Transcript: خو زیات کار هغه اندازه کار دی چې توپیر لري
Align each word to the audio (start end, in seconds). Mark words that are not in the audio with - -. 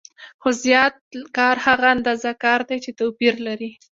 خو 0.41 0.49
زیات 0.63 0.95
کار 1.37 1.55
هغه 1.65 1.85
اندازه 1.95 2.31
کار 2.43 2.59
دی 2.69 2.77
چې 2.83 2.91
توپیر 2.99 3.35
لري 3.47 3.71